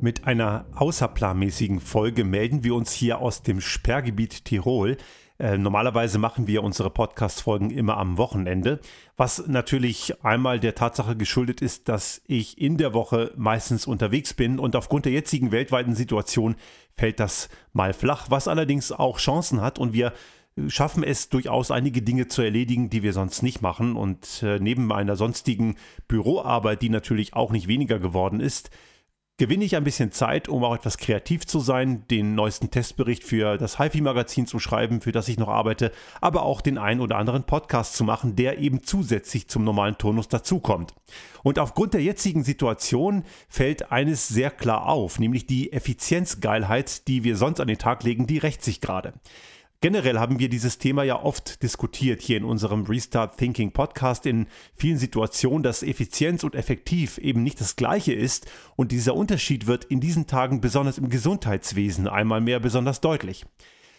Mit 0.00 0.28
einer 0.28 0.66
außerplanmäßigen 0.76 1.80
Folge 1.80 2.22
melden 2.22 2.62
wir 2.62 2.76
uns 2.76 2.92
hier 2.92 3.18
aus 3.18 3.42
dem 3.42 3.60
Sperrgebiet 3.60 4.44
Tirol. 4.44 4.96
Äh, 5.40 5.58
normalerweise 5.58 6.18
machen 6.18 6.46
wir 6.46 6.62
unsere 6.62 6.88
Podcast-Folgen 6.88 7.70
immer 7.70 7.96
am 7.96 8.16
Wochenende, 8.16 8.78
was 9.16 9.48
natürlich 9.48 10.24
einmal 10.24 10.60
der 10.60 10.76
Tatsache 10.76 11.16
geschuldet 11.16 11.62
ist, 11.62 11.88
dass 11.88 12.22
ich 12.26 12.60
in 12.60 12.76
der 12.76 12.94
Woche 12.94 13.32
meistens 13.36 13.88
unterwegs 13.88 14.34
bin 14.34 14.60
und 14.60 14.76
aufgrund 14.76 15.04
der 15.04 15.12
jetzigen 15.12 15.50
weltweiten 15.50 15.96
Situation 15.96 16.54
fällt 16.96 17.18
das 17.18 17.48
mal 17.72 17.92
flach, 17.92 18.26
was 18.30 18.46
allerdings 18.46 18.92
auch 18.92 19.18
Chancen 19.18 19.60
hat 19.60 19.80
und 19.80 19.92
wir 19.92 20.12
schaffen 20.68 21.02
es 21.02 21.28
durchaus 21.28 21.72
einige 21.72 22.02
Dinge 22.02 22.28
zu 22.28 22.42
erledigen, 22.42 22.88
die 22.88 23.02
wir 23.02 23.12
sonst 23.12 23.42
nicht 23.42 23.62
machen. 23.62 23.96
Und 23.96 24.42
äh, 24.42 24.58
neben 24.60 24.92
einer 24.92 25.14
sonstigen 25.16 25.76
Büroarbeit, 26.08 26.82
die 26.82 26.88
natürlich 26.88 27.34
auch 27.34 27.52
nicht 27.52 27.68
weniger 27.68 28.00
geworden 28.00 28.40
ist, 28.40 28.70
gewinne 29.38 29.64
ich 29.64 29.76
ein 29.76 29.84
bisschen 29.84 30.10
Zeit, 30.10 30.48
um 30.48 30.64
auch 30.64 30.74
etwas 30.74 30.98
kreativ 30.98 31.46
zu 31.46 31.60
sein, 31.60 32.04
den 32.10 32.34
neuesten 32.34 32.70
Testbericht 32.70 33.22
für 33.22 33.56
das 33.56 33.78
HiFi-Magazin 33.78 34.46
zu 34.46 34.58
schreiben, 34.58 35.00
für 35.00 35.12
das 35.12 35.28
ich 35.28 35.38
noch 35.38 35.48
arbeite, 35.48 35.92
aber 36.20 36.42
auch 36.42 36.60
den 36.60 36.76
einen 36.76 37.00
oder 37.00 37.16
anderen 37.16 37.44
Podcast 37.44 37.94
zu 37.94 38.02
machen, 38.02 38.34
der 38.34 38.58
eben 38.58 38.82
zusätzlich 38.82 39.48
zum 39.48 39.62
normalen 39.62 39.96
Turnus 39.96 40.26
dazukommt. 40.26 40.92
Und 41.44 41.60
aufgrund 41.60 41.94
der 41.94 42.02
jetzigen 42.02 42.42
Situation 42.42 43.22
fällt 43.48 43.92
eines 43.92 44.26
sehr 44.26 44.50
klar 44.50 44.86
auf, 44.86 45.20
nämlich 45.20 45.46
die 45.46 45.72
Effizienzgeilheit, 45.72 47.06
die 47.06 47.22
wir 47.22 47.36
sonst 47.36 47.60
an 47.60 47.68
den 47.68 47.78
Tag 47.78 48.02
legen, 48.02 48.26
die 48.26 48.38
rächt 48.38 48.64
sich 48.64 48.80
gerade. 48.80 49.14
Generell 49.80 50.18
haben 50.18 50.40
wir 50.40 50.48
dieses 50.48 50.78
Thema 50.78 51.04
ja 51.04 51.22
oft 51.22 51.62
diskutiert 51.62 52.20
hier 52.20 52.36
in 52.36 52.42
unserem 52.42 52.82
Restart 52.82 53.36
Thinking 53.36 53.70
Podcast 53.70 54.26
in 54.26 54.48
vielen 54.74 54.98
Situationen, 54.98 55.62
dass 55.62 55.84
Effizienz 55.84 56.42
und 56.42 56.56
effektiv 56.56 57.18
eben 57.18 57.44
nicht 57.44 57.60
das 57.60 57.76
gleiche 57.76 58.12
ist 58.12 58.50
und 58.74 58.90
dieser 58.90 59.14
Unterschied 59.14 59.68
wird 59.68 59.84
in 59.84 60.00
diesen 60.00 60.26
Tagen 60.26 60.60
besonders 60.60 60.98
im 60.98 61.10
Gesundheitswesen 61.10 62.08
einmal 62.08 62.40
mehr 62.40 62.58
besonders 62.58 63.00
deutlich. 63.00 63.46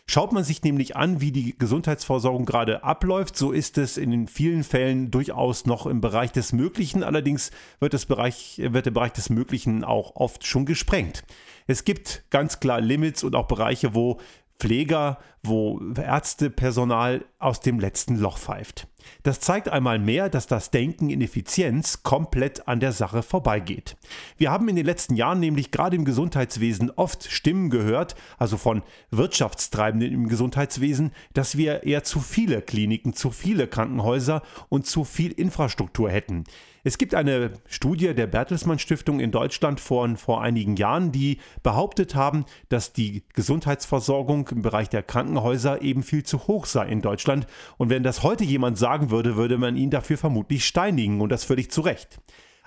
Schaut 0.05 0.33
man 0.33 0.44
sich 0.44 0.63
nämlich 0.63 0.97
an, 0.97 1.21
wie 1.21 1.31
die 1.31 1.58
Gesundheitsversorgung 1.58 2.45
gerade 2.45 2.83
abläuft, 2.83 3.38
so 3.38 3.53
ist 3.53 3.77
es 3.77 3.95
in 3.95 4.27
vielen 4.27 4.66
Fällen 4.66 5.11
durchaus 5.11 5.66
noch 5.66 5.86
im 5.86 6.02
Bereich 6.02 6.33
des 6.33 6.52
Möglichen. 6.52 7.03
Allerdings 7.03 7.52
wird, 7.80 7.93
das 7.93 8.05
Bereich, 8.05 8.59
wird 8.61 8.88
der 8.88 8.91
Bereich 8.91 9.14
des 9.14 9.30
Möglichen 9.30 9.86
auch 9.86 10.17
oft 10.17 10.45
schon 10.45 10.66
gesprengt. 10.66 11.23
Es 11.67 11.86
gibt 11.86 12.23
ganz 12.31 12.59
klar 12.59 12.81
Limits 12.81 13.23
und 13.23 13.36
auch 13.36 13.47
Bereiche, 13.47 13.93
wo 13.93 14.19
Pfleger, 14.59 15.17
wo 15.41 15.79
Ärztepersonal 15.95 17.25
aus 17.39 17.61
dem 17.61 17.79
letzten 17.79 18.17
Loch 18.17 18.38
pfeift. 18.38 18.88
Das 19.23 19.39
zeigt 19.39 19.69
einmal 19.69 20.00
mehr, 20.00 20.30
dass 20.30 20.47
das 20.47 20.72
Denken 20.72 21.09
in 21.09 21.22
Effizienz 21.22 22.03
komplett 22.03 22.67
an 22.67 22.80
der 22.80 22.92
Sache 22.92 23.23
vorbeigeht. 23.23 23.97
Wir 24.38 24.52
haben 24.52 24.67
in 24.69 24.75
den 24.75 24.86
letzten 24.86 25.16
Jahren 25.16 25.39
nämlich 25.39 25.72
gerade 25.72 25.95
im 25.95 26.05
Gesundheitswesen 26.05 26.92
oft 26.92 27.31
Stimmen 27.31 27.70
gehört, 27.70 28.16
also 28.38 28.58
von 28.58 28.83
Wirtschaftstreibenden 29.11 30.14
im 30.14 30.27
Gesundheitswesen, 30.27 31.11
dass 31.33 31.58
wir 31.58 31.83
eher 31.83 32.03
zu 32.03 32.20
viele 32.20 32.61
Kliniken, 32.61 33.14
zu 33.14 33.31
viele 33.31 33.67
Krankenhäuser 33.67 34.42
und 34.70 34.86
zu 34.86 35.03
viel 35.03 35.31
Infrastruktur 35.31 36.09
hätten. 36.09 36.45
Es 36.83 36.97
gibt 36.97 37.14
eine 37.14 37.52
Studie 37.67 38.14
der 38.14 38.27
Bertelsmann 38.27 38.80
Stiftung 38.80 39.20
in 39.20 39.31
Deutschland 39.31 39.80
von 39.81 40.16
vor 40.16 40.42
einigen 40.42 40.77
Jahren, 40.77 41.11
die 41.11 41.39
behauptet 41.61 42.16
haben, 42.16 42.45
dass 42.70 42.94
die 42.94 43.23
Gesundheitsversorgung 43.33 44.47
im 44.50 44.61
Bereich 44.61 44.89
der 44.89 45.03
Krankenhäuser 45.03 45.81
eben 45.81 46.03
viel 46.03 46.23
zu 46.23 46.47
hoch 46.47 46.66
sei 46.66 46.88
in 46.88 47.02
Deutschland. 47.02 47.47
Und 47.77 47.89
wenn 47.89 48.03
das 48.03 48.23
heute 48.23 48.45
jemand 48.45 48.77
sagen 48.89 49.11
würde, 49.11 49.35
würde 49.35 49.59
man 49.59 49.77
ihn 49.77 49.91
dafür 49.91 50.17
vermutlich 50.17 50.65
steinigen 50.65 51.21
und 51.21 51.29
das 51.29 51.43
völlig 51.43 51.69
zu 51.69 51.81
Recht. 51.81 52.19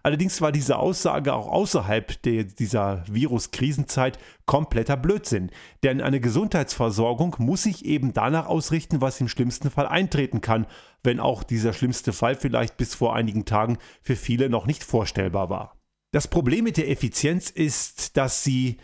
Allerdings 0.05 0.41
war 0.41 0.53
diese 0.53 0.79
Aussage 0.79 1.35
auch 1.35 1.49
außerhalb 1.49 2.23
der, 2.23 2.45
dieser 2.45 3.05
Virus-Krisenzeit 3.09 4.19
kompletter 4.47 4.97
Blödsinn. 4.97 5.51
Denn 5.83 6.01
eine 6.01 6.21
Gesundheitsversorgung 6.21 7.37
muss 7.39 7.65
sich 7.65 7.85
eben 7.85 8.13
danach 8.13 8.47
ausrichten, 8.47 9.01
was 9.01 9.21
im 9.21 9.29
schlimmsten 9.29 9.71
Fall 9.71 9.87
eintreten 9.87 10.41
kann, 10.41 10.67
wenn 11.03 11.19
auch 11.19 11.43
dieser 11.43 11.73
schlimmste 11.73 12.13
Fall 12.13 12.37
vielleicht 12.37 12.77
bis 12.77 12.95
vor 12.95 13.15
einigen 13.15 13.45
Tagen 13.45 13.79
für 14.01 14.17
viele 14.17 14.49
noch 14.49 14.67
nicht 14.67 14.85
vorstellbar 14.85 15.51
war. 15.51 15.77
Das 16.13 16.29
Problem 16.29 16.65
mit 16.65 16.77
der 16.77 16.89
Effizienz 16.91 17.51
ist, 17.51 18.17
dass 18.17 18.45
sie 18.45 18.77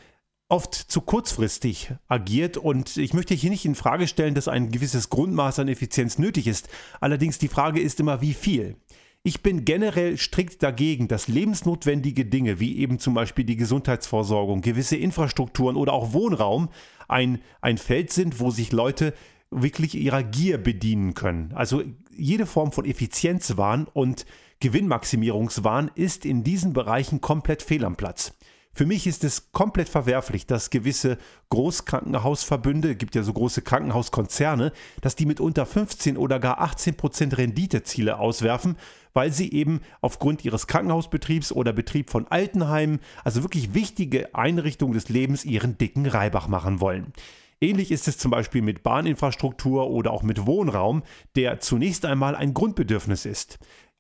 oft 0.49 0.75
zu 0.75 1.03
kurzfristig 1.03 1.93
agiert 2.09 2.57
und 2.57 2.97
ich 2.97 3.13
möchte 3.13 3.35
hier 3.35 3.51
nicht 3.51 3.65
in 3.65 3.75
Frage 3.75 4.09
stellen, 4.09 4.35
dass 4.35 4.49
ein 4.49 4.71
gewisses 4.71 5.11
Grundmaß 5.11 5.59
an 5.59 5.69
Effizienz 5.69 6.19
nötig 6.19 6.47
ist. 6.47 6.69
Allerdings 7.01 7.39
die 7.39 7.49
Frage 7.49 7.81
ist 7.81 8.01
immer, 8.01 8.23
wie 8.23 8.35
viel. 8.35 8.77
Ich 9.23 9.43
bin 9.43 9.65
generell 9.65 10.17
strikt 10.17 10.63
dagegen, 10.63 11.07
dass 11.07 11.29
lebensnotwendige 11.29 12.25
Dinge 12.25 12.61
wie 12.61 12.79
eben 12.79 12.99
zum 12.99 13.15
Beispiel 13.15 13.45
die 13.45 13.57
Gesundheitsversorgung, 13.57 14.63
gewisse 14.63 14.97
Infrastrukturen 14.97 15.77
oder 15.77 15.93
auch 15.93 16.13
Wohnraum 16.15 16.71
ein, 17.09 17.43
ein 17.61 17.77
Feld 17.77 18.11
sind, 18.11 18.41
wo 18.41 18.51
sich 18.51 18.73
Leute 18.73 19.13
wirklich 19.51 19.97
ihrer 19.97 20.23
Gier 20.23 20.57
bedienen 20.57 21.15
können. 21.15 21.53
Also 21.55 21.83
jede 22.17 22.47
Form 22.47 22.73
von 22.73 22.85
Effizienzwahn 22.85 23.87
und 23.93 24.25
Gewinnmaximierungswahn 24.61 25.91
ist 25.95 26.25
in 26.25 26.43
diesen 26.43 26.73
Bereichen 26.73 27.21
komplett 27.21 27.63
fehl 27.63 27.85
am 27.85 27.97
Platz. 27.97 28.33
Für 28.79 28.87
mich 28.87 29.09
ist 29.09 29.25
es 29.25 29.51
komplett 29.51 29.89
verwerflich, 29.89 30.47
dass 30.47 30.71
gewisse 30.71 31.19
Großkrankenhausverbünde, 31.49 32.95
gibt 32.95 33.17
ja 33.17 33.25
so 33.25 33.33
große 33.33 33.63
Krankenhauskonzerne, 33.63 34.71
dass 35.01 35.17
die 35.17 35.27
mitunter 35.27 35.67
15 35.67 36.17
oder 36.17 36.39
gar 36.39 36.61
18 36.61 36.95
Prozent 36.95 37.39
Renditeziele 37.39 38.21
auswerfen, 38.21 38.77
weil 39.15 39.33
sie 39.33 39.53
eben 39.53 39.81
aufgrund 40.01 40.45
ihres 40.45 40.69
Krankenhausbetriebs 40.69 41.51
oder 41.51 41.73
Betrieb 41.73 42.09
von 42.09 42.29
Altenheimen, 42.29 43.01
also 43.25 43.43
wirklich 43.43 43.75
wichtige 43.75 44.33
Einrichtungen 44.37 44.95
des 44.95 45.09
Lebens, 45.09 45.45
ihren 45.45 45.77
dicken 45.77 46.07
Reibach 46.07 46.47
machen 46.47 46.81
wollen. 46.81 47.13
Ähnlich 47.61 47.91
ist 47.91 48.07
es 48.07 48.17
zum 48.17 48.31
Beispiel 48.31 48.63
mit 48.63 48.85
Bahninfrastruktur 48.85 49.91
oder 49.91 50.13
auch 50.13 50.23
mit 50.23 50.47
Wohnraum, 50.47 51.03
der 51.35 51.59
zunächst 51.59 52.05
einmal 52.05 52.37
ein 52.37 52.55
Grundbedürfnis 52.55 53.27
ist 53.27 53.59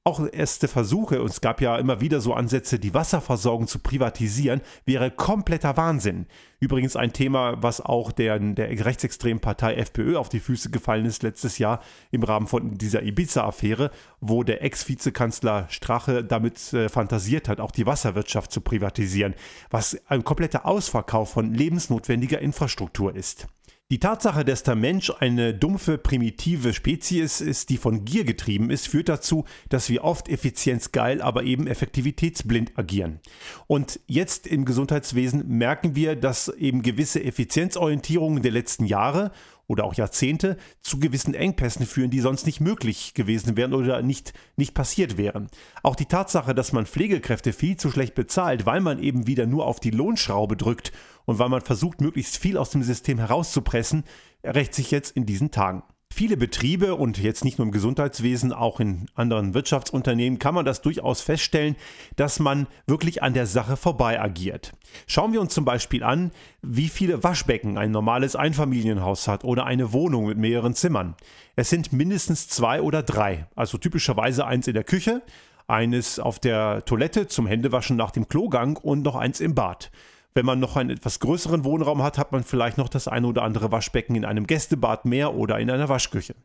auch 0.08 0.26
erste 0.32 0.68
Versuche, 0.68 1.20
und 1.20 1.30
es 1.30 1.42
gab 1.42 1.60
ja 1.60 1.76
immer 1.76 2.00
wieder 2.00 2.20
so 2.20 2.32
Ansätze, 2.32 2.78
die 2.78 2.94
Wasserversorgung 2.94 3.66
zu 3.66 3.78
privatisieren, 3.78 4.62
wäre 4.86 5.10
kompletter 5.10 5.76
Wahnsinn. 5.76 6.26
Übrigens 6.60 6.96
ein 6.96 7.12
Thema, 7.12 7.62
was 7.62 7.82
auch 7.82 8.10
der, 8.10 8.38
der 8.38 8.70
rechtsextremen 8.84 9.40
Partei 9.40 9.74
FPÖ 9.74 10.16
auf 10.16 10.30
die 10.30 10.40
Füße 10.40 10.70
gefallen 10.70 11.04
ist 11.04 11.22
letztes 11.22 11.58
Jahr 11.58 11.82
im 12.10 12.22
Rahmen 12.22 12.46
von 12.46 12.78
dieser 12.78 13.02
Ibiza-Affäre, 13.02 13.90
wo 14.20 14.42
der 14.42 14.62
Ex-Vizekanzler 14.62 15.66
Strache 15.68 16.24
damit 16.24 16.72
äh, 16.72 16.88
fantasiert 16.88 17.46
hat, 17.48 17.60
auch 17.60 17.70
die 17.70 17.86
Wasserwirtschaft 17.86 18.50
zu 18.50 18.62
privatisieren, 18.62 19.34
was 19.70 20.00
ein 20.08 20.24
kompletter 20.24 20.64
Ausverkauf 20.64 21.30
von 21.30 21.52
lebensnotwendiger 21.52 22.40
Infrastruktur 22.40 23.14
ist. 23.14 23.46
Die 23.90 24.00
Tatsache, 24.00 24.44
dass 24.44 24.64
der 24.64 24.74
Mensch 24.74 25.10
eine 25.18 25.54
dumpfe, 25.54 25.96
primitive 25.96 26.74
Spezies 26.74 27.40
ist, 27.40 27.70
die 27.70 27.78
von 27.78 28.04
Gier 28.04 28.24
getrieben 28.24 28.68
ist, 28.68 28.86
führt 28.86 29.08
dazu, 29.08 29.46
dass 29.70 29.88
wir 29.88 30.04
oft 30.04 30.28
effizienzgeil, 30.28 31.22
aber 31.22 31.44
eben 31.44 31.66
effektivitätsblind 31.66 32.78
agieren. 32.78 33.20
Und 33.66 33.98
jetzt 34.06 34.46
im 34.46 34.66
Gesundheitswesen 34.66 35.48
merken 35.48 35.96
wir, 35.96 36.16
dass 36.16 36.48
eben 36.48 36.82
gewisse 36.82 37.24
Effizienzorientierungen 37.24 38.42
der 38.42 38.52
letzten 38.52 38.84
Jahre 38.84 39.32
oder 39.68 39.84
auch 39.84 39.94
Jahrzehnte 39.94 40.56
zu 40.80 40.98
gewissen 40.98 41.34
Engpässen 41.34 41.86
führen, 41.86 42.10
die 42.10 42.20
sonst 42.20 42.46
nicht 42.46 42.60
möglich 42.60 43.14
gewesen 43.14 43.56
wären 43.56 43.74
oder 43.74 44.02
nicht, 44.02 44.32
nicht 44.56 44.74
passiert 44.74 45.16
wären. 45.16 45.48
Auch 45.82 45.94
die 45.94 46.06
Tatsache, 46.06 46.54
dass 46.54 46.72
man 46.72 46.86
Pflegekräfte 46.86 47.52
viel 47.52 47.76
zu 47.76 47.90
schlecht 47.90 48.14
bezahlt, 48.14 48.66
weil 48.66 48.80
man 48.80 49.00
eben 49.00 49.26
wieder 49.26 49.46
nur 49.46 49.66
auf 49.66 49.78
die 49.78 49.90
Lohnschraube 49.90 50.56
drückt 50.56 50.90
und 51.26 51.38
weil 51.38 51.50
man 51.50 51.60
versucht, 51.60 52.00
möglichst 52.00 52.38
viel 52.38 52.56
aus 52.56 52.70
dem 52.70 52.82
System 52.82 53.18
herauszupressen, 53.18 54.04
rächt 54.42 54.74
sich 54.74 54.90
jetzt 54.90 55.14
in 55.14 55.26
diesen 55.26 55.50
Tagen. 55.50 55.82
Viele 56.10 56.36
Betriebe 56.36 56.96
und 56.96 57.18
jetzt 57.18 57.44
nicht 57.44 57.58
nur 57.58 57.66
im 57.66 57.72
Gesundheitswesen, 57.72 58.52
auch 58.52 58.80
in 58.80 59.06
anderen 59.14 59.54
Wirtschaftsunternehmen 59.54 60.38
kann 60.38 60.54
man 60.54 60.64
das 60.64 60.82
durchaus 60.82 61.20
feststellen, 61.20 61.76
dass 62.16 62.40
man 62.40 62.66
wirklich 62.86 63.22
an 63.22 63.34
der 63.34 63.46
Sache 63.46 63.76
vorbei 63.76 64.20
agiert. 64.20 64.72
Schauen 65.06 65.32
wir 65.32 65.40
uns 65.40 65.54
zum 65.54 65.64
Beispiel 65.64 66.02
an, 66.02 66.32
wie 66.60 66.88
viele 66.88 67.22
Waschbecken 67.22 67.78
ein 67.78 67.92
normales 67.92 68.34
Einfamilienhaus 68.34 69.28
hat 69.28 69.44
oder 69.44 69.66
eine 69.66 69.92
Wohnung 69.92 70.26
mit 70.26 70.38
mehreren 70.38 70.74
Zimmern. 70.74 71.14
Es 71.54 71.70
sind 71.70 71.92
mindestens 71.92 72.48
zwei 72.48 72.82
oder 72.82 73.02
drei, 73.02 73.46
also 73.54 73.78
typischerweise 73.78 74.44
eins 74.44 74.66
in 74.66 74.74
der 74.74 74.84
Küche, 74.84 75.22
eines 75.68 76.18
auf 76.18 76.40
der 76.40 76.84
Toilette 76.84 77.28
zum 77.28 77.46
Händewaschen 77.46 77.96
nach 77.96 78.10
dem 78.10 78.28
Klogang 78.28 78.76
und 78.76 79.02
noch 79.02 79.14
eins 79.14 79.38
im 79.40 79.54
Bad. 79.54 79.90
Wenn 80.38 80.46
man 80.46 80.60
noch 80.60 80.76
einen 80.76 80.90
etwas 80.90 81.18
größeren 81.18 81.64
Wohnraum 81.64 82.00
hat, 82.00 82.16
hat 82.16 82.30
man 82.30 82.44
vielleicht 82.44 82.78
noch 82.78 82.88
das 82.88 83.08
eine 83.08 83.26
oder 83.26 83.42
andere 83.42 83.72
Waschbecken 83.72 84.14
in 84.14 84.24
einem 84.24 84.46
Gästebad 84.46 85.04
mehr 85.04 85.34
oder 85.34 85.58
in 85.58 85.68
einer 85.68 85.88
Waschküche. 85.88 86.36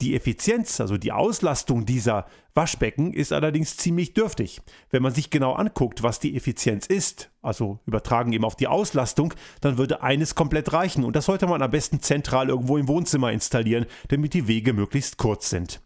Die 0.00 0.16
Effizienz, 0.16 0.80
also 0.80 0.98
die 0.98 1.12
Auslastung 1.12 1.86
dieser 1.86 2.26
Waschbecken, 2.52 3.12
ist 3.12 3.32
allerdings 3.32 3.76
ziemlich 3.76 4.12
dürftig. 4.12 4.60
Wenn 4.90 5.04
man 5.04 5.14
sich 5.14 5.30
genau 5.30 5.52
anguckt, 5.52 6.02
was 6.02 6.18
die 6.18 6.34
Effizienz 6.34 6.86
ist, 6.86 7.30
also 7.42 7.78
übertragen 7.86 8.32
eben 8.32 8.44
auf 8.44 8.56
die 8.56 8.66
Auslastung, 8.66 9.34
dann 9.60 9.78
würde 9.78 10.02
eines 10.02 10.34
komplett 10.34 10.72
reichen. 10.72 11.04
Und 11.04 11.14
das 11.14 11.26
sollte 11.26 11.46
man 11.46 11.62
am 11.62 11.70
besten 11.70 12.00
zentral 12.00 12.48
irgendwo 12.48 12.76
im 12.76 12.88
Wohnzimmer 12.88 13.30
installieren, 13.30 13.86
damit 14.08 14.34
die 14.34 14.48
Wege 14.48 14.72
möglichst 14.72 15.16
kurz 15.16 15.48
sind. 15.48 15.80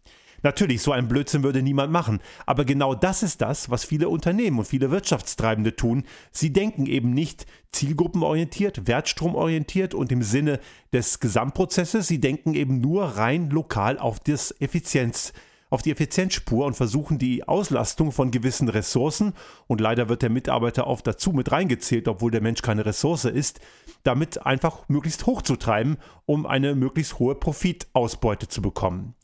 Natürlich, 0.46 0.80
so 0.80 0.92
ein 0.92 1.08
Blödsinn 1.08 1.42
würde 1.42 1.60
niemand 1.60 1.90
machen. 1.90 2.20
Aber 2.46 2.64
genau 2.64 2.94
das 2.94 3.24
ist 3.24 3.40
das, 3.40 3.68
was 3.68 3.84
viele 3.84 4.08
Unternehmen 4.08 4.60
und 4.60 4.64
viele 4.64 4.92
Wirtschaftstreibende 4.92 5.74
tun. 5.74 6.04
Sie 6.30 6.52
denken 6.52 6.86
eben 6.86 7.10
nicht 7.10 7.46
zielgruppenorientiert, 7.72 8.86
wertstromorientiert 8.86 9.92
und 9.92 10.12
im 10.12 10.22
Sinne 10.22 10.60
des 10.92 11.18
Gesamtprozesses. 11.18 12.06
Sie 12.06 12.20
denken 12.20 12.54
eben 12.54 12.80
nur 12.80 13.06
rein 13.06 13.50
lokal 13.50 13.98
auf 13.98 14.20
das 14.20 14.54
Effizienz 14.60 15.32
auf 15.68 15.82
die 15.82 15.90
Effizienzspur 15.90 16.64
und 16.64 16.74
versuchen 16.74 17.18
die 17.18 17.48
Auslastung 17.48 18.12
von 18.12 18.30
gewissen 18.30 18.68
Ressourcen, 18.68 19.32
und 19.66 19.80
leider 19.80 20.08
wird 20.08 20.22
der 20.22 20.30
Mitarbeiter 20.30 20.86
oft 20.86 21.04
dazu 21.08 21.32
mit 21.32 21.50
reingezählt, 21.50 22.06
obwohl 22.06 22.30
der 22.30 22.40
Mensch 22.40 22.62
keine 22.62 22.86
Ressource 22.86 23.24
ist, 23.24 23.58
damit 24.04 24.46
einfach 24.46 24.88
möglichst 24.88 25.26
hoch 25.26 25.42
zu 25.42 25.56
treiben, 25.56 25.96
um 26.24 26.46
eine 26.46 26.76
möglichst 26.76 27.18
hohe 27.18 27.34
Profitausbeute 27.34 28.46
zu 28.46 28.62
bekommen. 28.62 29.16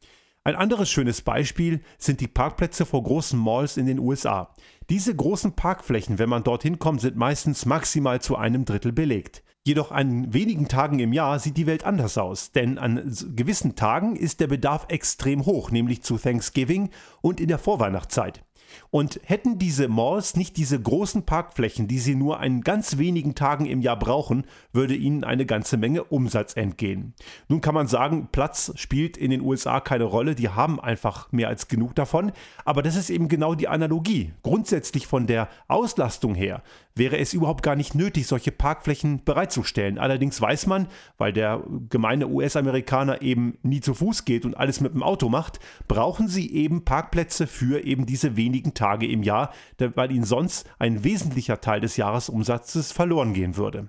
Ein 0.44 0.56
anderes 0.56 0.90
schönes 0.90 1.22
Beispiel 1.22 1.82
sind 1.98 2.20
die 2.20 2.26
Parkplätze 2.26 2.84
vor 2.84 3.04
großen 3.04 3.38
Malls 3.38 3.76
in 3.76 3.86
den 3.86 4.00
USA. 4.00 4.52
Diese 4.90 5.14
großen 5.14 5.54
Parkflächen, 5.54 6.18
wenn 6.18 6.28
man 6.28 6.42
dorthin 6.42 6.80
kommt, 6.80 7.00
sind 7.00 7.14
meistens 7.14 7.64
maximal 7.64 8.20
zu 8.20 8.36
einem 8.36 8.64
Drittel 8.64 8.90
belegt. 8.90 9.44
Jedoch 9.64 9.92
an 9.92 10.34
wenigen 10.34 10.66
Tagen 10.66 10.98
im 10.98 11.12
Jahr 11.12 11.38
sieht 11.38 11.56
die 11.56 11.68
Welt 11.68 11.84
anders 11.84 12.18
aus, 12.18 12.50
denn 12.50 12.78
an 12.78 13.14
gewissen 13.36 13.76
Tagen 13.76 14.16
ist 14.16 14.40
der 14.40 14.48
Bedarf 14.48 14.86
extrem 14.88 15.46
hoch, 15.46 15.70
nämlich 15.70 16.02
zu 16.02 16.18
Thanksgiving 16.18 16.90
und 17.20 17.40
in 17.40 17.46
der 17.46 17.58
Vorweihnachtszeit. 17.58 18.42
Und 18.90 19.20
hätten 19.24 19.58
diese 19.58 19.88
Malls 19.88 20.36
nicht 20.36 20.56
diese 20.56 20.80
großen 20.80 21.24
Parkflächen, 21.24 21.88
die 21.88 21.98
sie 21.98 22.14
nur 22.14 22.40
an 22.40 22.60
ganz 22.62 22.98
wenigen 22.98 23.34
Tagen 23.34 23.66
im 23.66 23.80
Jahr 23.80 23.98
brauchen, 23.98 24.44
würde 24.72 24.94
ihnen 24.94 25.24
eine 25.24 25.46
ganze 25.46 25.76
Menge 25.76 26.04
Umsatz 26.04 26.54
entgehen. 26.56 27.14
Nun 27.48 27.60
kann 27.60 27.74
man 27.74 27.86
sagen, 27.86 28.28
Platz 28.32 28.72
spielt 28.76 29.16
in 29.16 29.30
den 29.30 29.40
USA 29.40 29.80
keine 29.80 30.04
Rolle, 30.04 30.34
die 30.34 30.48
haben 30.48 30.80
einfach 30.80 31.30
mehr 31.32 31.48
als 31.48 31.68
genug 31.68 31.94
davon, 31.94 32.32
aber 32.64 32.82
das 32.82 32.96
ist 32.96 33.10
eben 33.10 33.28
genau 33.28 33.54
die 33.54 33.68
Analogie. 33.68 34.32
Grundsätzlich 34.42 35.06
von 35.06 35.26
der 35.26 35.48
Auslastung 35.68 36.34
her 36.34 36.62
wäre 36.94 37.18
es 37.18 37.32
überhaupt 37.32 37.62
gar 37.62 37.76
nicht 37.76 37.94
nötig, 37.94 38.26
solche 38.26 38.52
Parkflächen 38.52 39.24
bereitzustellen. 39.24 39.98
Allerdings 39.98 40.40
weiß 40.40 40.66
man, 40.66 40.88
weil 41.18 41.32
der 41.32 41.62
gemeine 41.88 42.28
US-Amerikaner 42.28 43.22
eben 43.22 43.58
nie 43.62 43.80
zu 43.80 43.94
Fuß 43.94 44.24
geht 44.24 44.44
und 44.44 44.56
alles 44.56 44.80
mit 44.80 44.92
dem 44.94 45.02
Auto 45.02 45.28
macht, 45.28 45.58
brauchen 45.88 46.28
sie 46.28 46.52
eben 46.52 46.84
Parkplätze 46.84 47.46
für 47.46 47.84
eben 47.84 48.06
diese 48.06 48.36
wenigen 48.36 48.61
Tage 48.74 49.06
im 49.06 49.22
Jahr, 49.22 49.52
weil 49.78 50.12
ihnen 50.12 50.24
sonst 50.24 50.68
ein 50.78 51.04
wesentlicher 51.04 51.60
Teil 51.60 51.80
des 51.80 51.96
Jahresumsatzes 51.96 52.92
verloren 52.92 53.34
gehen 53.34 53.56
würde. 53.56 53.88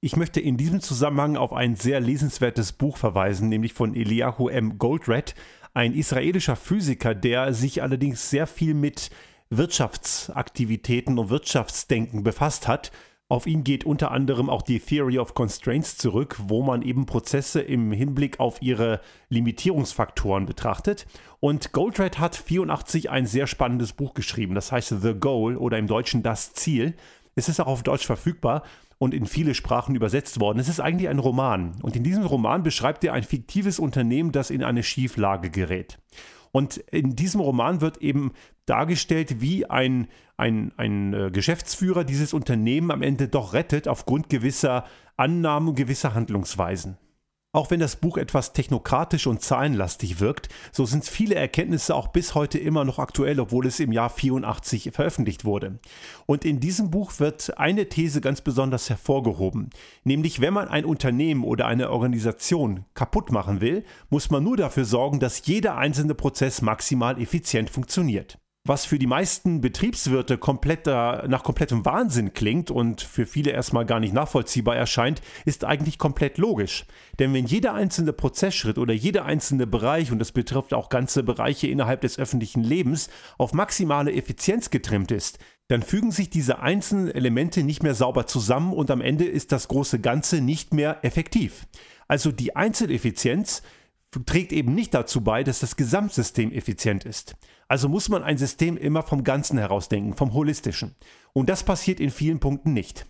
Ich 0.00 0.16
möchte 0.16 0.40
in 0.40 0.56
diesem 0.56 0.80
Zusammenhang 0.80 1.36
auf 1.36 1.52
ein 1.52 1.74
sehr 1.74 2.00
lesenswertes 2.00 2.72
Buch 2.72 2.96
verweisen, 2.96 3.48
nämlich 3.48 3.72
von 3.72 3.94
Eliyahu 3.94 4.48
M. 4.48 4.78
Goldred, 4.78 5.34
ein 5.74 5.94
israelischer 5.94 6.56
Physiker, 6.56 7.14
der 7.14 7.52
sich 7.52 7.82
allerdings 7.82 8.30
sehr 8.30 8.46
viel 8.46 8.74
mit 8.74 9.10
Wirtschaftsaktivitäten 9.50 11.18
und 11.18 11.30
Wirtschaftsdenken 11.30 12.22
befasst 12.22 12.68
hat. 12.68 12.92
Auf 13.28 13.48
ihn 13.48 13.64
geht 13.64 13.84
unter 13.84 14.12
anderem 14.12 14.48
auch 14.48 14.62
die 14.62 14.78
Theory 14.78 15.18
of 15.18 15.34
Constraints 15.34 15.96
zurück, 15.96 16.36
wo 16.46 16.62
man 16.62 16.82
eben 16.82 17.06
Prozesse 17.06 17.60
im 17.60 17.90
Hinblick 17.90 18.38
auf 18.38 18.62
ihre 18.62 19.00
Limitierungsfaktoren 19.30 20.46
betrachtet. 20.46 21.06
Und 21.40 21.72
Goldratt 21.72 22.20
hat 22.20 22.36
84 22.36 23.10
ein 23.10 23.26
sehr 23.26 23.48
spannendes 23.48 23.94
Buch 23.94 24.14
geschrieben, 24.14 24.54
das 24.54 24.70
heißt 24.70 24.94
The 25.02 25.14
Goal 25.14 25.56
oder 25.56 25.76
im 25.76 25.88
Deutschen 25.88 26.22
Das 26.22 26.52
Ziel. 26.52 26.94
Es 27.34 27.48
ist 27.48 27.58
auch 27.58 27.66
auf 27.66 27.82
Deutsch 27.82 28.06
verfügbar 28.06 28.62
und 28.98 29.12
in 29.12 29.26
viele 29.26 29.54
Sprachen 29.54 29.96
übersetzt 29.96 30.38
worden. 30.38 30.60
Es 30.60 30.68
ist 30.68 30.78
eigentlich 30.78 31.08
ein 31.08 31.18
Roman. 31.18 31.80
Und 31.82 31.96
in 31.96 32.04
diesem 32.04 32.24
Roman 32.24 32.62
beschreibt 32.62 33.02
er 33.02 33.12
ein 33.12 33.24
fiktives 33.24 33.80
Unternehmen, 33.80 34.30
das 34.30 34.50
in 34.50 34.62
eine 34.62 34.84
Schieflage 34.84 35.50
gerät. 35.50 35.98
Und 36.52 36.76
in 36.76 37.16
diesem 37.16 37.40
Roman 37.40 37.80
wird 37.80 37.98
eben 37.98 38.32
dargestellt, 38.66 39.40
wie 39.40 39.66
ein, 39.66 40.08
ein, 40.36 40.72
ein 40.76 41.14
äh, 41.14 41.30
Geschäftsführer 41.30 42.04
dieses 42.04 42.34
Unternehmen 42.34 42.90
am 42.90 43.02
Ende 43.02 43.28
doch 43.28 43.54
rettet 43.54 43.88
aufgrund 43.88 44.28
gewisser 44.28 44.84
Annahmen 45.16 45.70
und 45.70 45.76
gewisser 45.76 46.14
Handlungsweisen. 46.14 46.98
Auch 47.56 47.70
wenn 47.70 47.80
das 47.80 47.96
Buch 47.96 48.18
etwas 48.18 48.52
technokratisch 48.52 49.26
und 49.26 49.40
zahlenlastig 49.40 50.20
wirkt, 50.20 50.50
so 50.72 50.84
sind 50.84 51.06
viele 51.06 51.36
Erkenntnisse 51.36 51.94
auch 51.94 52.08
bis 52.08 52.34
heute 52.34 52.58
immer 52.58 52.84
noch 52.84 52.98
aktuell, 52.98 53.40
obwohl 53.40 53.66
es 53.66 53.80
im 53.80 53.92
Jahr 53.92 54.10
84 54.10 54.90
veröffentlicht 54.92 55.46
wurde. 55.46 55.78
Und 56.26 56.44
in 56.44 56.60
diesem 56.60 56.90
Buch 56.90 57.18
wird 57.18 57.56
eine 57.56 57.88
These 57.88 58.20
ganz 58.20 58.42
besonders 58.42 58.90
hervorgehoben, 58.90 59.70
nämlich 60.04 60.42
wenn 60.42 60.52
man 60.52 60.68
ein 60.68 60.84
Unternehmen 60.84 61.44
oder 61.44 61.66
eine 61.66 61.90
Organisation 61.90 62.84
kaputt 62.92 63.32
machen 63.32 63.62
will, 63.62 63.84
muss 64.10 64.28
man 64.28 64.44
nur 64.44 64.58
dafür 64.58 64.84
sorgen, 64.84 65.18
dass 65.18 65.46
jeder 65.46 65.78
einzelne 65.78 66.14
Prozess 66.14 66.60
maximal 66.60 67.18
effizient 67.18 67.70
funktioniert 67.70 68.38
was 68.68 68.84
für 68.84 68.98
die 68.98 69.06
meisten 69.06 69.60
Betriebswirte 69.60 70.38
kompletter, 70.38 71.26
nach 71.28 71.42
komplettem 71.42 71.84
Wahnsinn 71.84 72.32
klingt 72.32 72.70
und 72.70 73.00
für 73.00 73.26
viele 73.26 73.50
erstmal 73.50 73.86
gar 73.86 74.00
nicht 74.00 74.14
nachvollziehbar 74.14 74.76
erscheint, 74.76 75.20
ist 75.44 75.64
eigentlich 75.64 75.98
komplett 75.98 76.38
logisch. 76.38 76.84
Denn 77.18 77.32
wenn 77.34 77.46
jeder 77.46 77.74
einzelne 77.74 78.12
Prozessschritt 78.12 78.78
oder 78.78 78.94
jeder 78.94 79.24
einzelne 79.24 79.66
Bereich, 79.66 80.12
und 80.12 80.18
das 80.18 80.32
betrifft 80.32 80.74
auch 80.74 80.88
ganze 80.88 81.22
Bereiche 81.22 81.66
innerhalb 81.66 82.00
des 82.00 82.18
öffentlichen 82.18 82.62
Lebens, 82.62 83.08
auf 83.38 83.52
maximale 83.52 84.12
Effizienz 84.12 84.70
getrimmt 84.70 85.10
ist, 85.10 85.38
dann 85.68 85.82
fügen 85.82 86.12
sich 86.12 86.30
diese 86.30 86.60
einzelnen 86.60 87.10
Elemente 87.10 87.62
nicht 87.62 87.82
mehr 87.82 87.94
sauber 87.94 88.26
zusammen 88.26 88.72
und 88.72 88.90
am 88.90 89.00
Ende 89.00 89.24
ist 89.24 89.52
das 89.52 89.68
große 89.68 90.00
Ganze 90.00 90.40
nicht 90.40 90.72
mehr 90.72 91.04
effektiv. 91.04 91.66
Also 92.08 92.30
die 92.30 92.54
Einzeleffizienz 92.54 93.62
trägt 94.24 94.52
eben 94.52 94.74
nicht 94.74 94.94
dazu 94.94 95.20
bei, 95.22 95.44
dass 95.44 95.60
das 95.60 95.76
Gesamtsystem 95.76 96.52
effizient 96.52 97.04
ist. 97.04 97.36
Also 97.68 97.88
muss 97.88 98.08
man 98.08 98.22
ein 98.22 98.38
System 98.38 98.76
immer 98.76 99.02
vom 99.02 99.24
Ganzen 99.24 99.58
herausdenken, 99.58 100.14
vom 100.14 100.32
Holistischen. 100.34 100.94
Und 101.32 101.48
das 101.48 101.64
passiert 101.64 102.00
in 102.00 102.10
vielen 102.10 102.40
Punkten 102.40 102.72
nicht. 102.72 103.06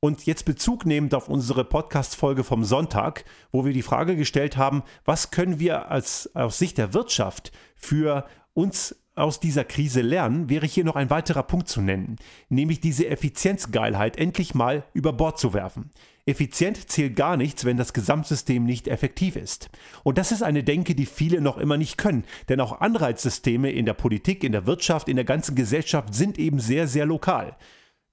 Und 0.00 0.26
jetzt 0.26 0.44
Bezug 0.44 0.84
nehmend 0.84 1.14
auf 1.14 1.28
unsere 1.28 1.64
Podcast-Folge 1.64 2.42
vom 2.42 2.64
Sonntag, 2.64 3.24
wo 3.52 3.64
wir 3.64 3.72
die 3.72 3.82
Frage 3.82 4.16
gestellt 4.16 4.56
haben, 4.56 4.82
was 5.04 5.30
können 5.30 5.60
wir 5.60 5.92
als, 5.92 6.34
aus 6.34 6.58
Sicht 6.58 6.78
der 6.78 6.92
Wirtschaft 6.92 7.52
für 7.76 8.26
uns 8.54 8.96
aus 9.14 9.40
dieser 9.40 9.64
Krise 9.64 10.00
lernen, 10.00 10.48
wäre 10.48 10.66
hier 10.66 10.84
noch 10.84 10.96
ein 10.96 11.10
weiterer 11.10 11.42
Punkt 11.42 11.68
zu 11.68 11.82
nennen, 11.82 12.16
nämlich 12.48 12.80
diese 12.80 13.06
Effizienzgeilheit 13.08 14.16
endlich 14.16 14.54
mal 14.54 14.84
über 14.94 15.12
Bord 15.12 15.38
zu 15.38 15.52
werfen. 15.52 15.90
Effizient 16.24 16.88
zählt 16.88 17.16
gar 17.16 17.36
nichts, 17.36 17.64
wenn 17.64 17.76
das 17.76 17.92
Gesamtsystem 17.92 18.64
nicht 18.64 18.88
effektiv 18.88 19.36
ist. 19.36 19.70
Und 20.02 20.18
das 20.18 20.32
ist 20.32 20.42
eine 20.42 20.64
Denke, 20.64 20.94
die 20.94 21.06
viele 21.06 21.40
noch 21.40 21.58
immer 21.58 21.76
nicht 21.76 21.98
können, 21.98 22.24
denn 22.48 22.60
auch 22.60 22.80
Anreizsysteme 22.80 23.70
in 23.70 23.86
der 23.86 23.94
Politik, 23.94 24.44
in 24.44 24.52
der 24.52 24.66
Wirtschaft, 24.66 25.08
in 25.08 25.16
der 25.16 25.24
ganzen 25.24 25.56
Gesellschaft 25.56 26.14
sind 26.14 26.38
eben 26.38 26.58
sehr, 26.58 26.88
sehr 26.88 27.04
lokal. 27.04 27.56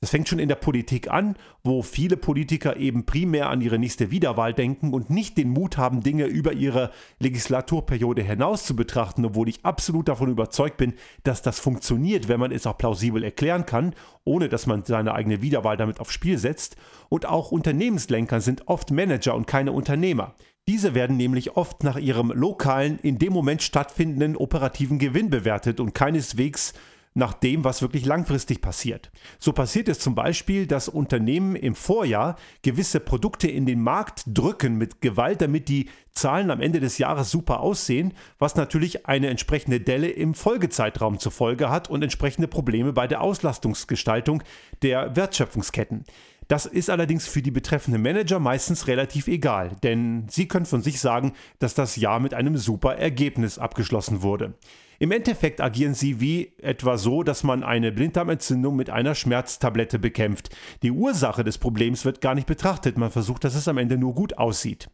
Das 0.02 0.12
fängt 0.12 0.30
schon 0.30 0.40
in 0.40 0.48
der 0.48 0.56
Politik 0.56 1.12
an, 1.12 1.36
wo 1.62 1.82
viele 1.82 2.16
Politiker 2.16 2.78
eben 2.78 3.06
primär 3.06 3.50
an 3.50 3.60
ihre 3.60 3.78
nächste 3.78 4.12
Wiederwahl 4.12 4.54
denken 4.54 4.94
und 4.94 5.10
nicht 5.10 5.38
den 5.38 5.50
Mut 5.50 5.78
haben, 5.78 6.04
Dinge 6.04 6.26
über 6.26 6.54
ihre 6.54 6.92
Legislaturperiode 7.20 8.22
hinaus 8.22 8.64
zu 8.64 8.78
betrachten, 8.78 9.26
obwohl 9.26 9.50
ich 9.50 9.66
absolut 9.66 10.08
davon 10.08 10.30
überzeugt 10.30 10.78
bin, 10.78 10.94
dass 11.24 11.42
das 11.42 11.60
funktioniert, 11.60 12.30
wenn 12.30 12.40
man 12.40 12.54
es 12.54 12.66
auch 12.66 12.78
plausibel 12.78 13.26
erklären 13.26 13.66
kann, 13.66 13.94
ohne 14.24 14.48
dass 14.48 14.68
man 14.68 14.86
seine 14.86 15.14
eigene 15.14 15.42
Wiederwahl 15.42 15.76
damit 15.76 16.00
aufs 16.00 16.14
Spiel 16.14 16.38
setzt. 16.38 16.78
Und 17.10 17.26
auch 17.26 17.52
Unternehmenslenker 17.52 18.40
sind 18.40 18.70
oft 18.70 18.92
Manager 18.92 19.36
und 19.36 19.48
keine 19.48 19.74
Unternehmer. 19.74 20.34
Diese 20.70 20.96
werden 20.96 21.18
nämlich 21.18 21.58
oft 21.58 21.84
nach 21.84 21.98
ihrem 21.98 22.32
lokalen, 22.32 23.00
in 23.00 23.18
dem 23.18 23.34
Moment 23.34 23.64
stattfindenden 23.64 24.38
operativen 24.38 24.98
Gewinn 24.98 25.30
bewertet 25.30 25.82
und 25.82 25.94
keineswegs 25.94 26.74
nach 27.14 27.34
dem, 27.34 27.64
was 27.64 27.82
wirklich 27.82 28.06
langfristig 28.06 28.62
passiert. 28.62 29.12
So 29.40 29.52
passiert 29.52 29.90
es 29.90 30.00
zum 30.00 30.16
Beispiel, 30.16 30.68
dass 30.68 30.88
Unternehmen 30.88 31.56
im 31.56 31.76
Vorjahr 31.76 32.36
gewisse 32.62 33.00
Produkte 33.00 33.48
in 33.48 33.66
den 33.66 33.82
Markt 33.82 34.24
drücken 34.28 34.76
mit 34.78 35.02
Gewalt, 35.02 35.42
damit 35.42 35.70
die 35.70 35.90
Zahlen 36.12 36.52
am 36.52 36.62
Ende 36.62 36.80
des 36.80 36.98
Jahres 36.98 37.32
super 37.32 37.62
aussehen, 37.62 38.14
was 38.38 38.56
natürlich 38.56 39.06
eine 39.08 39.28
entsprechende 39.28 39.80
Delle 39.80 40.10
im 40.10 40.34
Folgezeitraum 40.34 41.20
zur 41.20 41.32
Folge 41.32 41.70
hat 41.70 41.90
und 41.90 42.04
entsprechende 42.04 42.48
Probleme 42.48 42.94
bei 42.94 43.08
der 43.08 43.22
Auslastungsgestaltung 43.22 44.44
der 44.82 45.16
Wertschöpfungsketten. 45.16 46.06
Das 46.50 46.66
ist 46.66 46.90
allerdings 46.90 47.28
für 47.28 47.44
die 47.44 47.52
betreffenden 47.52 48.02
Manager 48.02 48.40
meistens 48.40 48.88
relativ 48.88 49.28
egal, 49.28 49.76
denn 49.84 50.26
sie 50.30 50.48
können 50.48 50.66
von 50.66 50.82
sich 50.82 51.00
sagen, 51.00 51.34
dass 51.60 51.76
das 51.76 51.96
Jahr 51.96 52.20
mit 52.20 52.34
einem 52.34 52.58
super 52.58 52.96
Ergebnis 52.96 53.60
abgeschlossen 53.60 54.24
wurde. 54.24 54.56
Im 54.98 55.12
Endeffekt 55.12 55.62
agieren 55.62 55.94
sie 55.94 56.20
wie 56.20 56.54
etwa 56.58 56.98
so, 56.98 57.22
dass 57.22 57.44
man 57.44 57.64
eine 57.64 57.92
Blinddarmentzündung 57.92 58.76
mit 58.76 58.90
einer 58.90 59.14
Schmerztablette 59.14 60.00
bekämpft. 60.00 60.50
Die 60.82 60.90
Ursache 60.90 61.44
des 61.44 61.60
Problems 61.60 62.04
wird 62.04 62.20
gar 62.20 62.34
nicht 62.34 62.48
betrachtet, 62.48 62.98
man 62.98 63.12
versucht, 63.12 63.44
dass 63.44 63.54
es 63.54 63.68
am 63.68 63.78
Ende 63.78 64.00
nur 64.00 64.16
gut 64.16 64.40
aussieht. 64.40 64.90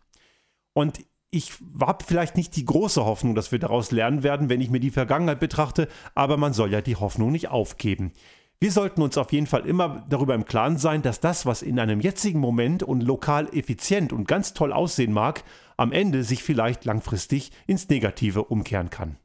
Und 0.74 1.00
ich 1.32 1.54
habe 1.80 2.04
vielleicht 2.06 2.36
nicht 2.36 2.58
die 2.58 2.66
große 2.66 3.06
Hoffnung, 3.06 3.34
dass 3.34 3.54
wir 3.54 3.60
daraus 3.60 3.92
lernen 3.92 4.24
werden, 4.24 4.50
wenn 4.50 4.60
ich 4.60 4.70
mir 4.70 4.82
die 4.82 4.92
Vergangenheit 4.92 5.40
betrachte, 5.40 5.88
aber 6.16 6.36
man 6.36 6.52
soll 6.52 6.74
ja 6.74 6.82
die 6.82 6.98
Hoffnung 6.98 7.32
nicht 7.32 7.48
aufgeben. 7.48 8.12
Wir 8.60 8.72
sollten 8.72 9.02
uns 9.02 9.18
auf 9.18 9.34
jeden 9.34 9.48
Fall 9.48 9.66
immer 9.66 10.06
darüber 10.10 10.34
im 10.34 10.46
Klaren 10.46 10.78
sein, 10.78 11.02
dass 11.02 11.20
das, 11.20 11.46
was 11.46 11.62
in 11.62 11.78
einem 11.78 12.00
jetzigen 12.00 12.40
Moment 12.40 12.84
und 12.84 13.02
lokal 13.02 13.50
effizient 13.54 14.14
und 14.14 14.28
ganz 14.28 14.54
toll 14.54 14.72
aussehen 14.72 15.12
mag, 15.12 15.44
am 15.78 15.92
Ende 15.92 16.24
sich 16.24 16.42
vielleicht 16.42 16.86
langfristig 16.86 17.52
ins 17.68 17.90
Negative 17.90 18.46
umkehren 18.46 18.90
kann. 18.90 19.18